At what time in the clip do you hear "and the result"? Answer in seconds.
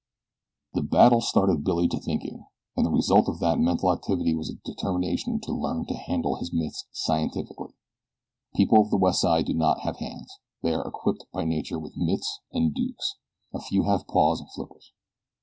2.75-3.29